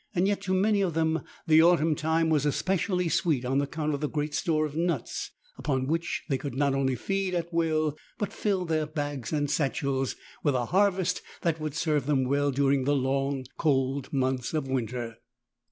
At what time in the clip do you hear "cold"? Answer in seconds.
13.59-14.11